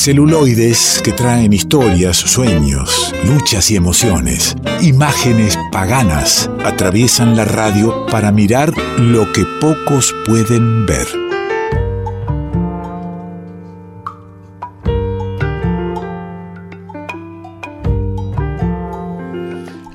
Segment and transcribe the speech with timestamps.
[0.00, 4.54] Celuloides que traen historias, sueños, luchas y emociones.
[4.80, 11.06] Imágenes paganas atraviesan la radio para mirar lo que pocos pueden ver.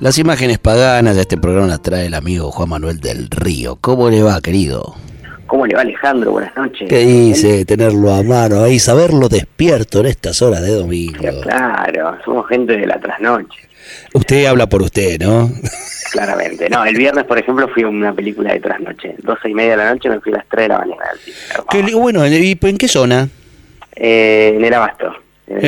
[0.02, 3.78] Las imágenes paganas de este programa las trae el amigo Juan Manuel del Río.
[3.80, 4.96] ¿Cómo le va, querido?
[5.54, 6.32] ¿Cómo le va Alejandro?
[6.32, 6.90] Buenas noches.
[6.90, 11.42] ¿Qué dice tenerlo a mano ahí, saberlo despierto en estas horas de domingo?
[11.44, 13.60] Claro, somos gente de la trasnoche.
[14.16, 15.52] Usted habla por usted, ¿no?
[16.12, 16.68] Claramente.
[16.72, 19.14] No, el viernes, por ejemplo, fui a una película de trasnoche.
[19.20, 21.04] Doce y media de la noche me fui a las tres de la mañana.
[21.70, 23.30] Qué, bueno, ¿y en qué zona?
[23.96, 25.14] Eh, en el Abasto.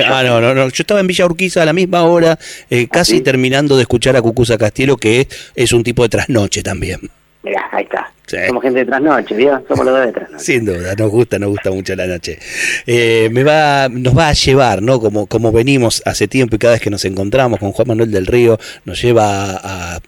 [0.08, 2.40] ah, no, no, no, yo estaba en Villa Urquiza a la misma hora,
[2.72, 7.02] eh, casi terminando de escuchar a Cucuza Castielo, que es un tipo de trasnoche también.
[7.46, 8.12] Mirá, ahí está.
[8.48, 9.64] Somos gente de trasnoche, ¿vio?
[9.68, 10.44] Somos los dos de trasnoche.
[10.44, 12.40] Sin duda, nos gusta, nos gusta mucho la noche.
[12.88, 15.00] Eh, me va, nos va a llevar, ¿no?
[15.00, 18.26] Como, como venimos hace tiempo y cada vez que nos encontramos con Juan Manuel del
[18.26, 20.00] Río, nos lleva a,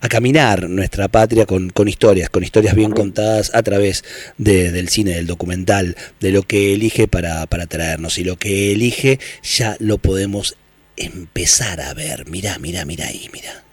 [0.00, 4.04] a caminar nuestra patria con, con, historias, con historias bien contadas a través
[4.38, 8.16] de, del cine, del documental, de lo que elige para, para traernos.
[8.18, 10.56] Y lo que elige ya lo podemos
[10.96, 12.30] empezar a ver.
[12.30, 13.64] Mirá, mirá, mirá ahí, mirá.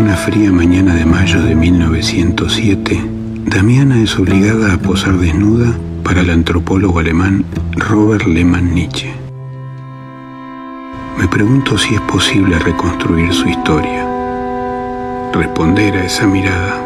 [0.00, 3.04] Una fría mañana de mayo de 1907,
[3.44, 9.12] Damiana es obligada a posar desnuda para el antropólogo alemán Robert Lehmann Nietzsche.
[11.18, 14.08] Me pregunto si es posible reconstruir su historia,
[15.34, 16.80] responder a esa mirada.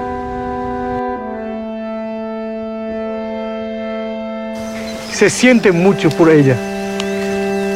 [5.13, 6.57] Se siente mucho por ella.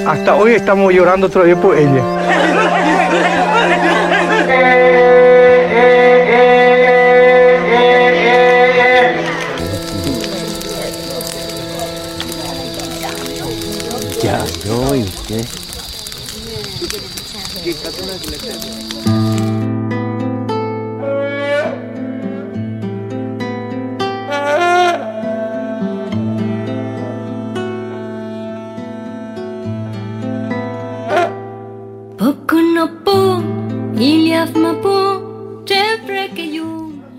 [0.04, 2.18] Hasta hoy estamos llorando todavía por ella.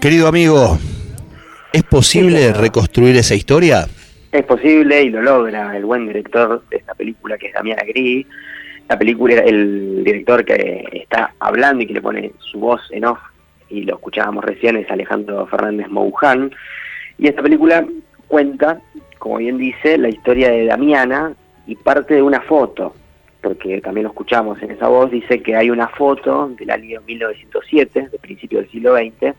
[0.01, 0.77] Querido amigo,
[1.73, 3.85] ¿es posible reconstruir esa historia?
[4.31, 8.25] Es posible y lo logra el buen director de esta película que es Damián Agri.
[8.89, 13.19] La película, el director que está hablando y que le pone su voz en off,
[13.69, 16.51] y lo escuchábamos recién, es Alejandro Fernández Mouján.
[17.19, 17.85] Y esta película
[18.27, 18.81] cuenta,
[19.19, 21.33] como bien dice, la historia de Damiana
[21.67, 22.95] y parte de una foto,
[23.41, 28.09] porque también lo escuchamos en esa voz, dice que hay una foto del año 1907,
[28.11, 29.35] de principio del siglo XX,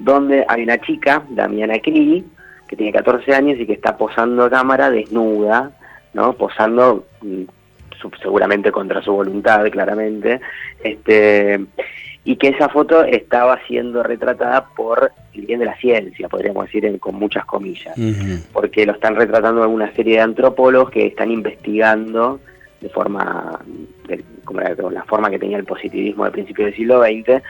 [0.00, 2.24] donde hay una chica, Damiana Kri,
[2.66, 5.70] que tiene 14 años y que está posando a cámara desnuda,
[6.14, 6.32] ¿no?
[6.32, 7.42] Posando mm,
[8.20, 10.40] seguramente contra su voluntad, claramente,
[10.82, 11.60] este,
[12.24, 16.98] y que esa foto estaba siendo retratada por el bien de la ciencia, podríamos decir
[17.00, 17.94] con muchas comillas,
[18.52, 22.40] porque lo están retratando una serie de antropólogos que están investigando
[22.82, 23.60] de forma,
[24.08, 27.42] de, como la, forma que tenía el positivismo del principio del siglo XX,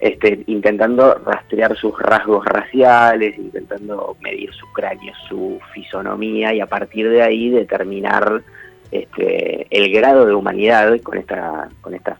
[0.00, 7.08] este, intentando rastrear sus rasgos raciales, intentando medir su cráneo, su fisonomía y a partir
[7.08, 8.42] de ahí determinar
[8.90, 12.18] este, el grado de humanidad con esta, con esta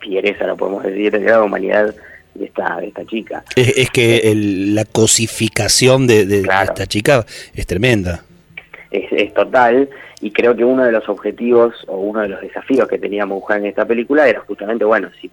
[0.00, 1.94] fiereza, lo podemos decir, el grado de humanidad
[2.34, 3.44] de esta, de esta chica.
[3.56, 8.24] Es, que la cosificación de, esta chica es tremenda.
[8.90, 9.88] Es, es, total,
[10.20, 13.58] y creo que uno de los objetivos o uno de los desafíos que tenía Mujer
[13.58, 15.30] en esta película era justamente, bueno, si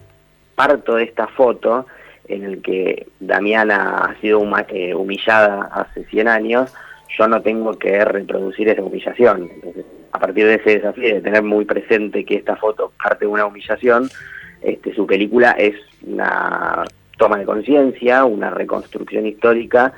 [0.54, 1.86] parto de esta foto
[2.28, 6.74] en el que Damiana ha sido eh, humillada hace 100 años,
[7.16, 9.50] yo no tengo que reproducir esa humillación.
[9.54, 13.30] Entonces, a partir de ese desafío de tener muy presente que esta foto parte de
[13.30, 14.08] una humillación,
[14.62, 15.74] este, su película es
[16.06, 16.84] una
[17.16, 19.92] toma de conciencia, una reconstrucción histórica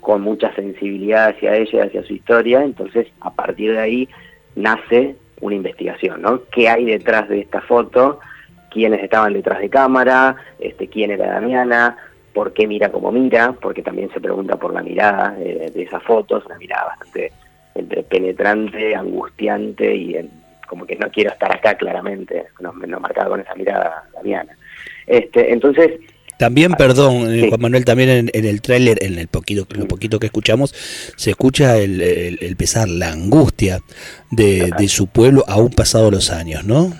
[0.00, 4.08] con mucha sensibilidad hacia ella, hacia su historia, entonces a partir de ahí
[4.54, 6.42] nace una investigación, ¿no?
[6.50, 8.20] ¿Qué hay detrás de esta foto?
[8.76, 11.96] quiénes estaban detrás de cámara, este, quién era Damiana,
[12.34, 16.44] por qué mira como mira, porque también se pregunta por la mirada de, esas fotos,
[16.44, 17.32] una mirada bastante
[18.08, 20.30] penetrante, angustiante y
[20.66, 24.56] como que no quiero estar acá claramente, no, no marcaba con esa mirada Damiana.
[25.06, 25.92] Este, entonces,
[26.38, 30.18] también, ah, perdón, eh, Juan Manuel, también en, el tráiler, en el poquito, lo poquito
[30.18, 30.74] que escuchamos,
[31.16, 33.78] se escucha el, pesar, la angustia
[34.30, 36.92] de, de, su pueblo aún pasado los años, ¿no?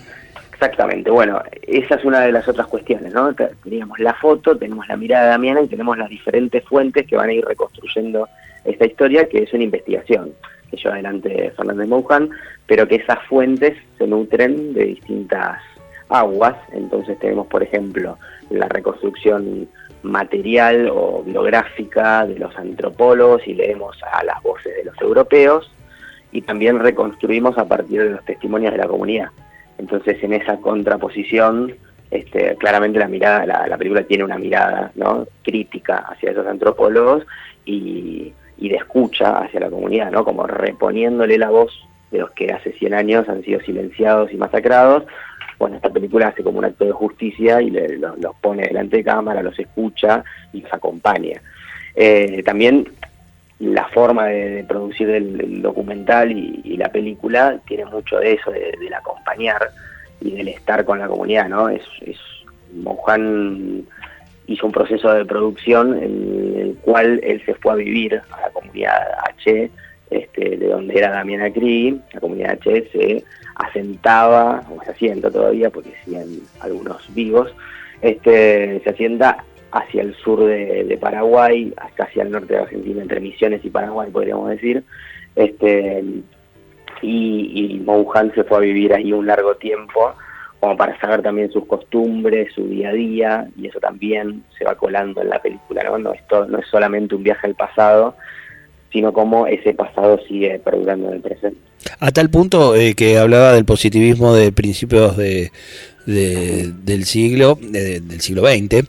[0.52, 3.34] Exactamente, bueno, esa es una de las otras cuestiones, ¿no?
[3.62, 7.28] Teníamos la foto, tenemos la mirada de Damiana y tenemos las diferentes fuentes que van
[7.28, 8.26] a ir reconstruyendo
[8.64, 10.32] esta historia, que es una investigación
[10.70, 12.30] que lleva adelante Fernández Moujan,
[12.66, 15.60] pero que esas fuentes se nutren de distintas
[16.08, 18.18] aguas, entonces tenemos, por ejemplo,
[18.50, 19.68] la reconstrucción
[20.02, 25.70] material o biográfica de los antropólogos y leemos a las voces de los europeos,
[26.32, 29.28] y también reconstruimos a partir de los testimonios de la comunidad.
[29.78, 31.74] Entonces, en esa contraposición,
[32.10, 35.26] este, claramente la mirada, la, película tiene una mirada ¿no?
[35.42, 37.24] crítica hacia esos antropólogos
[37.64, 40.25] y, de escucha hacia la comunidad, ¿no?
[40.25, 41.73] como reponiéndole la voz
[42.11, 45.05] de los que hace 100 años han sido silenciados y masacrados.
[45.58, 49.43] Bueno, esta película hace como un acto de justicia y los, pone delante de cámara,
[49.43, 50.23] los escucha
[50.53, 51.41] y los acompaña.
[51.94, 52.88] Eh, también
[53.58, 59.70] la forma de, producir el, documental y, la película tiene mucho de eso, del acompañar
[60.20, 61.70] y del estar con la comunidad, ¿no?
[61.70, 62.19] Es, es
[64.46, 68.50] hizo un proceso de producción en el cual él se fue a vivir a la
[68.50, 69.70] comunidad H,
[70.10, 73.25] este, de donde era Damián Acri, la comunidad H se
[73.56, 77.52] asentaba, o se asienta todavía, porque siguen algunos vivos,
[78.02, 83.64] este, se asienta hacia el sur de, Paraguay, casi al norte de Argentina, entre Misiones
[83.64, 84.82] y Paraguay, podríamos decir.
[85.34, 86.02] Este,
[87.02, 87.84] y, y
[88.34, 90.14] se fue a vivir ahí un largo tiempo,
[90.66, 94.74] como para saber también sus costumbres, su día a día, y eso también se va
[94.74, 95.96] colando en la película, ¿no?
[95.96, 98.16] No es, no es solamente un viaje al pasado,
[98.90, 101.60] sino cómo ese pasado sigue perdurando en el presente.
[102.00, 105.52] A tal punto eh, que hablaba del positivismo de principios de,
[106.04, 108.88] del siglo, del siglo XX,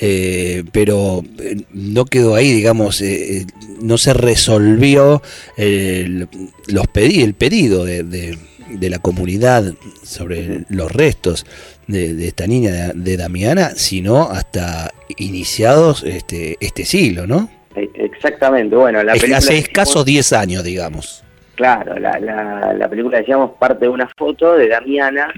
[0.00, 3.44] eh, pero eh, no quedó ahí, digamos, eh,
[3.82, 5.20] no se resolvió
[5.58, 8.38] los el pedido de,
[8.80, 9.72] la comunidad
[10.02, 11.46] sobre los restos
[11.86, 17.48] de, esta niña de, Damiana, sino hasta iniciados este, este siglo, ¿no?
[17.74, 19.38] E, exactamente, bueno, la película...
[19.38, 21.24] Hace escasos 10 años, digamos.
[21.54, 25.32] Claro, la, la, la película, decíamos, parte de una foto de Damiana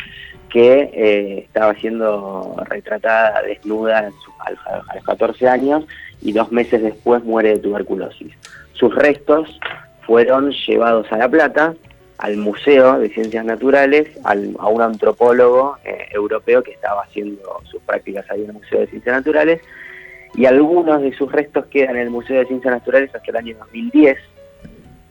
[0.53, 5.85] que eh, estaba siendo retratada desnuda a, los 14 años
[6.21, 8.33] y dos meses después muere de tuberculosis.
[8.75, 9.59] Sus restos
[10.07, 11.75] fueron llevados a La Plata,
[12.23, 18.31] al Museo de Ciencias Naturales, a un antropólogo eh, europeo que estaba haciendo sus prácticas
[18.31, 19.61] ahí en el Museo de Ciencias Naturales,
[20.37, 23.57] y algunos de sus restos quedan en el Museo de Ciencias Naturales hasta el año
[23.59, 24.19] 2010,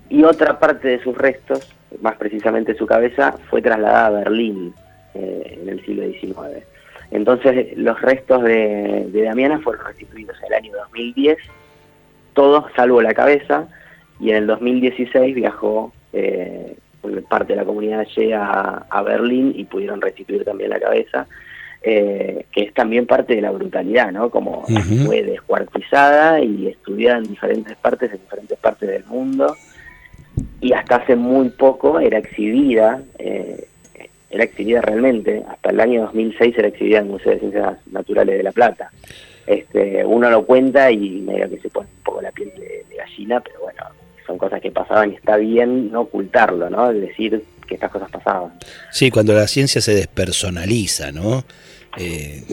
[0.07, 4.73] y otra parte de sus restos, más precisamente su cabeza, fue trasladada a Berlín
[5.13, 6.65] eh, en el siglo XIX.
[7.11, 11.37] Entonces los restos de, Damiana fueron restituidos en el año 2010,
[12.33, 13.67] todos salvo la cabeza,
[14.17, 16.77] y en el 2016 viajó eh,
[17.27, 21.27] parte de la comunidad llega a, Berlín y pudieron restituir también la cabeza,
[21.81, 24.29] eh, que es también parte de la brutalidad, ¿no?
[24.29, 24.65] Como
[25.05, 29.55] fue descuartizada y estudiada en diferentes partes, en diferentes partes del mundo,
[30.59, 33.67] y hasta hace muy poco era exhibida eh,
[34.31, 38.37] era exhibida realmente, hasta el año 2006 era exhibida en el Museo de Ciencias Naturales
[38.37, 38.89] de La Plata.
[39.45, 43.41] Este, uno lo cuenta y medio que se pone un poco la piel de, gallina,
[43.41, 43.83] pero bueno,
[44.31, 46.89] son cosas que pasaban y está bien no ocultarlo, ¿no?
[46.89, 48.53] Es decir que estas cosas pasaban.
[48.89, 51.43] Sí, cuando la ciencia se despersonaliza, ¿no?
[51.97, 52.43] Eh,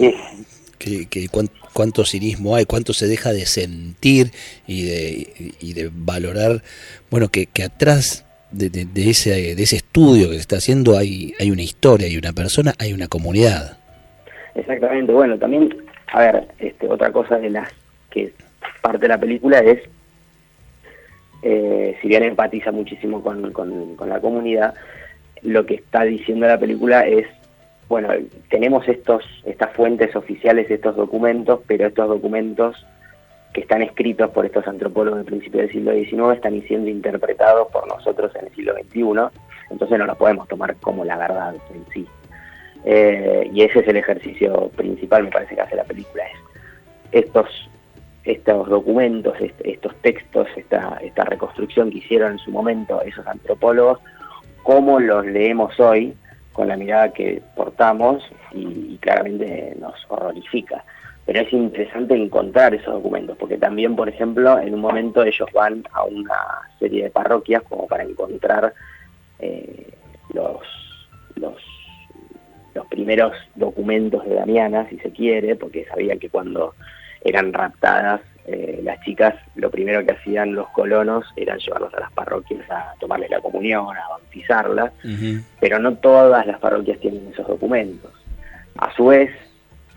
[0.77, 1.29] que,
[1.73, 4.31] cuánto cinismo hay, cuánto se deja de sentir
[4.67, 6.61] y de, y de valorar,
[7.09, 11.51] bueno, que, que atrás de, ese, de ese estudio que se está haciendo hay, hay
[11.51, 13.77] una historia, hay una persona, hay una comunidad.
[14.55, 15.73] Exactamente, bueno, también,
[16.11, 17.71] a ver, este, otra cosa de las
[18.09, 18.33] que
[18.81, 19.79] parte de la película es,
[21.41, 24.73] eh, si bien empatiza muchísimo con, con, la comunidad,
[25.41, 27.27] lo que está diciendo la película es
[27.87, 28.09] bueno,
[28.51, 32.85] tenemos estos, estas fuentes oficiales, estos documentos, pero estos documentos
[33.51, 37.87] que están escritos por estos antropólogos del principio del siglo XIX están siendo interpretados por
[37.87, 39.39] nosotros en el siglo XXI,
[39.71, 42.07] entonces no los podemos tomar como la verdad en sí.
[42.85, 47.69] Eh, y ese es el ejercicio principal, me parece que hace la película, es estos,
[48.29, 53.99] estos documentos, estos textos, esta, esta reconstrucción que hicieron en su momento esos antropólogos,
[54.61, 56.13] cómo los leemos hoy
[56.53, 60.83] con la mirada que portamos y claramente nos horrorifica.
[61.25, 65.83] Pero es interesante encontrar esos documentos, porque también, por ejemplo, en un momento ellos van
[65.91, 66.37] a una
[66.77, 68.73] serie de parroquias como para encontrar
[69.39, 69.89] eh,
[70.33, 70.61] los,
[71.35, 71.55] los,
[72.89, 76.73] primeros documentos de Damiana, si se quiere, porque sabían que cuando
[77.23, 78.21] eran raptadas
[78.51, 82.95] eh, las chicas, lo primero que hacían los colonos era llevarlas a las parroquias a
[82.99, 84.91] tomarles la comunión, a bautizarlas,
[85.59, 88.11] pero no todas las parroquias tienen esos documentos.
[88.77, 89.29] A su vez,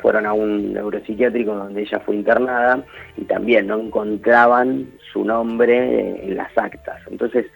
[0.03, 2.85] fueron a un neuropsiquiátrico donde ella fue internada
[3.17, 7.01] y también no encontraban su nombre en las actas.
[7.11, 7.47] Entonces,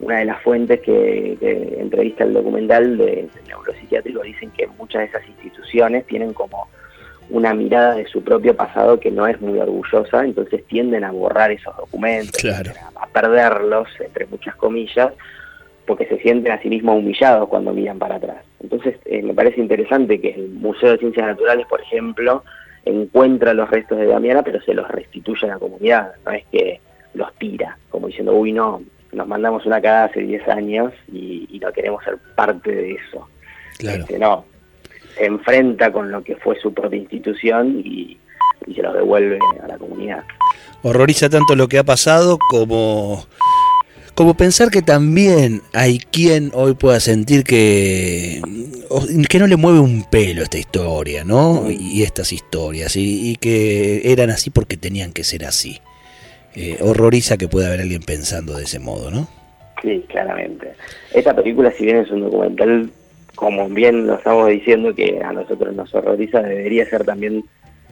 [0.00, 1.38] una de las fuentes que,
[1.78, 6.66] entrevista el documental de, del neuropsiquiátrico dicen que muchas de esas instituciones tienen como
[7.32, 11.50] una mirada de su propio pasado que no es muy orgullosa, entonces tienden a borrar
[11.50, 15.12] esos documentos, a, perderlos, entre muchas comillas,
[15.86, 18.44] porque se sienten a sí mismos humillados cuando miran para atrás.
[18.60, 22.44] Entonces eh, me parece interesante que el Museo de Ciencias Naturales, por ejemplo,
[22.84, 26.80] encuentra los restos de Damiana, pero se los restituye a la comunidad, no es que
[27.14, 31.72] los tira, como diciendo, uy, no, nos mandamos una cada hace 10 años y, no
[31.72, 33.28] queremos ser parte de eso.
[33.78, 34.00] Claro.
[34.00, 34.44] Este, no,
[35.16, 38.18] se enfrenta con lo que fue su propia institución y,
[38.74, 40.22] se los devuelve a la comunidad.
[40.82, 43.26] Horroriza tanto lo que ha pasado como
[44.14, 48.40] como pensar que también hay quien hoy pueda sentir que
[49.28, 51.70] que no le mueve un pelo esta historia, ¿no?
[51.70, 55.80] Y estas historias y, que eran así porque tenían que ser así.
[56.54, 59.26] Eh, horroriza que pueda haber alguien pensando de ese modo, ¿no?
[59.82, 60.74] Sí, claramente.
[61.12, 62.90] Esta película, si bien es un documental
[63.34, 67.44] como bien lo estamos diciendo que a nosotros nos horroriza, debería ser también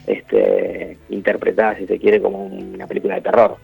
[0.07, 3.57] este, interpretada, si se quiere, como una película de terror.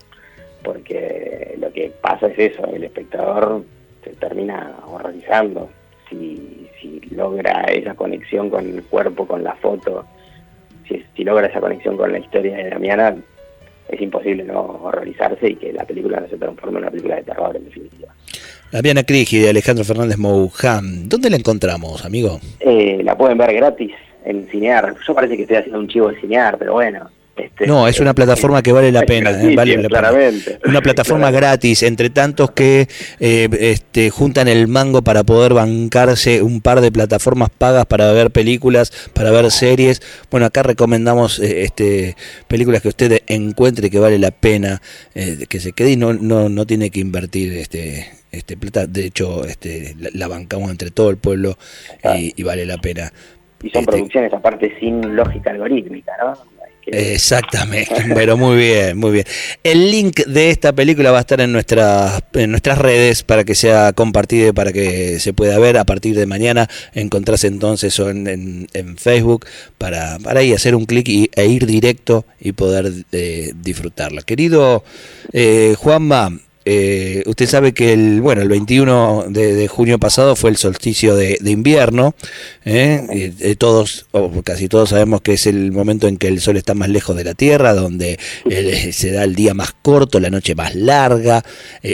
[0.62, 3.64] Porque lo que pasa es eso, el espectador
[4.02, 5.68] se termina horrorizando
[6.08, 10.06] si, si logra esa conexión con el cuerpo, con la foto,
[10.88, 13.16] si, logra esa conexión con la historia de Damiana,
[13.88, 17.22] es imposible no horrorizarse y que la película no se transforme en una película de
[17.22, 18.14] terror, en definitiva.
[18.72, 21.08] Viana Crigi de Alejandro Fernández Mouján.
[21.08, 22.40] ¿Dónde la encontramos, amigo?
[22.60, 23.92] Eh, la pueden ver gratis
[24.24, 24.94] en Cinear.
[25.06, 27.08] Yo parece que estoy haciendo un chivo de Cinear, pero bueno.
[27.36, 29.30] Este, no, es una plataforma que vale la pena.
[29.30, 30.58] Eh, vale claramente.
[30.64, 32.88] Una plataforma gratis, entre tantos que
[33.20, 38.30] eh, este, juntan el mango para poder bancarse un par de plataformas pagas para ver
[38.30, 40.00] películas, para ver series.
[40.30, 42.16] Bueno, acá recomendamos este,
[42.48, 44.80] películas que usted encuentre que vale la pena
[45.14, 48.06] que se quede y no, no, no tiene que invertir este
[48.36, 51.56] este, plata, de hecho, este, la, bancamos entre todo el pueblo
[52.16, 53.12] y, vale la pena.
[53.62, 56.56] Y son este, producciones aparte sin lógica algorítmica, ¿no?
[56.86, 59.24] Exactamente, pero muy bien, muy bien.
[59.64, 63.54] El link de esta película va a estar en nuestras, en nuestras redes para que
[63.54, 66.68] sea compartido y para que se pueda ver a partir de mañana.
[66.94, 69.46] Encontrarse entonces en, en, Facebook
[69.78, 74.22] para, para ahí hacer un clic e ir directo y poder eh, disfrutarla.
[74.22, 74.84] Querido
[75.32, 80.56] eh, Juanma, eh, usted sabe que el bueno el 21 de, junio pasado fue el
[80.56, 82.16] solsticio de, invierno.
[82.64, 83.32] ¿eh?
[83.38, 86.74] Eh, todos, o casi todos sabemos que es el momento en que el sol está
[86.74, 88.18] más lejos de la Tierra, donde
[88.92, 91.44] se da el día más corto, la noche más larga.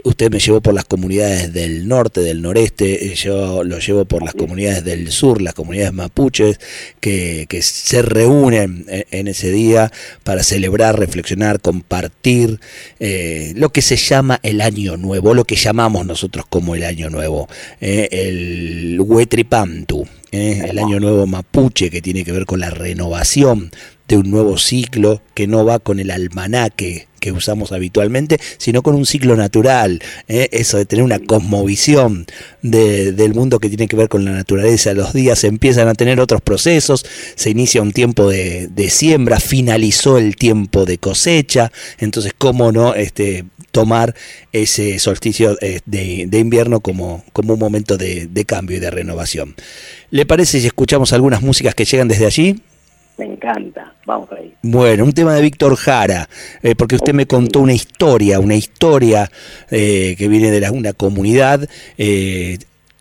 [0.05, 4.33] usted me llevó por las comunidades del norte, del noreste, yo lo llevo por las
[4.33, 6.59] comunidades del sur, las comunidades mapuches,
[6.99, 9.93] que, se reúnen en, ese día
[10.25, 12.59] para celebrar, reflexionar, compartir
[12.99, 17.49] lo que se llama el año nuevo, lo que llamamos nosotros como el año nuevo,
[17.81, 23.71] eh, el Huetripantu, eh, el año nuevo mapuche que tiene que ver con la renovación
[24.09, 28.97] de un nuevo ciclo que no va con el almanaque que usamos habitualmente, sino con
[28.97, 32.27] un ciclo natural, eh, eso de tener una cosmovisión
[32.63, 36.41] del mundo que tiene que ver con la naturaleza, los días empiezan a tener otros
[36.41, 37.07] procesos,
[37.37, 42.95] se inicia un tiempo de, de siembra, finalizó el tiempo de cosecha, entonces cómo no
[42.97, 44.15] este, tomar
[44.53, 49.57] ese solsticio eh, de, invierno como, como un momento de, cambio y de renovación.
[50.11, 52.61] ¿Le parece si escuchamos algunas músicas que llegan desde allí?
[53.19, 54.55] Me encanta, vamos ahí.
[54.63, 56.29] Bueno, un tema de Víctor Jara,
[56.63, 59.31] eh, porque usted me contó una historia, una historia
[59.71, 61.69] eh, que viene de la, una comunidad.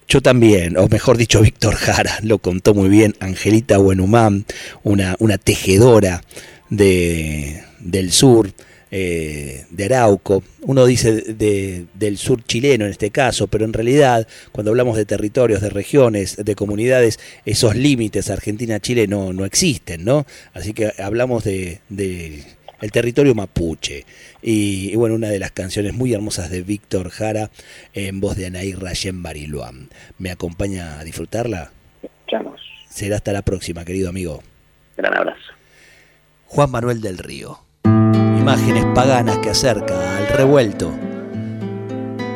[0.07, 4.45] yo también, o mejor dicho, Víctor Jara lo contó muy bien, Angelita Buenumán,
[4.83, 6.21] una, una tejedora
[6.69, 8.51] de, del sur,
[8.93, 14.27] eh, de Arauco, uno dice de, del sur chileno en este caso, pero en realidad
[14.51, 20.25] cuando hablamos de territorios, de regiones, de comunidades, esos límites Argentina-Chile no, no existen, ¿no?
[20.53, 24.05] Así que hablamos de, el territorio mapuche.
[24.41, 27.49] Y, bueno, una de las canciones muy hermosas de Víctor Jara
[27.93, 29.87] en voz de Anaí Rayen Bariloam.
[30.17, 31.71] ¿Me acompaña a disfrutarla?
[32.03, 32.59] Escuchamos.
[32.89, 34.43] Será hasta la próxima, querido amigo.
[34.97, 35.39] Gran abrazo.
[36.47, 37.70] Juan Manuel del Río
[38.41, 40.91] imágenes paganas que acerca al revuelto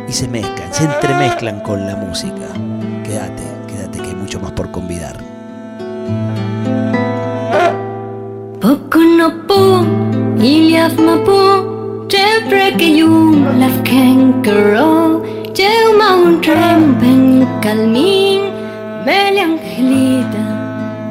[0.07, 2.47] y se mezclan, se entremezclan con la música.
[3.03, 5.17] Quédate, quédate que hay mucho más por convidar.
[8.61, 9.47] Poco no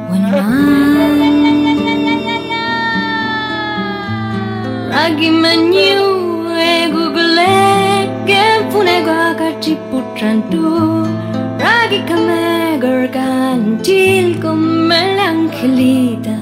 [0.09, 0.74] Wanaman
[5.05, 6.01] Lagi menyu
[6.57, 7.57] ego gule
[8.25, 11.05] Gempunego kachi putrantu
[11.61, 14.57] Ragi kame gorgan Tilko
[14.89, 16.33] melancolita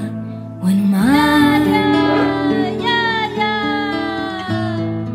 [0.64, 1.84] Wanmala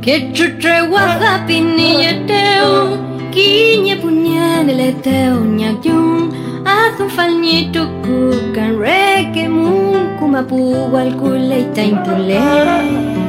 [0.06, 3.02] Kechutre wahapi niyateu
[3.34, 6.30] Kinya punyadele teu nyakyung
[6.70, 13.29] Athun falnyitu kukan reke munkumapu walkuleita impulei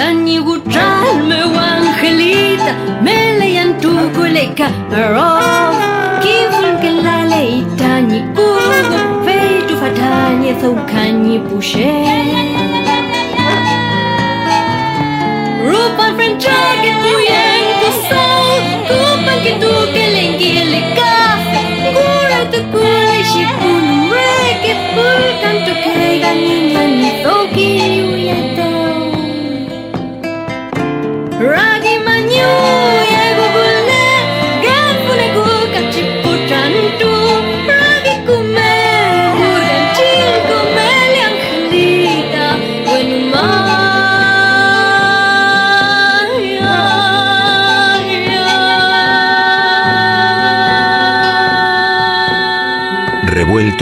[0.00, 2.72] Tani guchal me angelita,
[3.04, 4.68] me leyan tu kuleka
[5.14, 5.32] ro.
[6.22, 9.36] Kivun ke la leita ni kugo, fe
[9.68, 11.92] tu fatani thau kani pushe.
[15.68, 18.40] Rupan francha ke tu yang tu sau,
[18.88, 21.14] kupan ke tu ke lengi leka.
[21.94, 23.84] Kura tu kulai shipun
[24.16, 27.69] reke, pulkan tu ke gani nani toki.